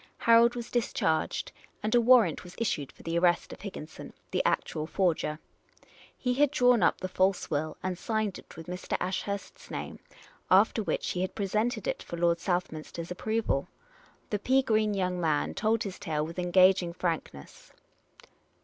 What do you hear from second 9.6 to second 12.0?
name, after which he had presented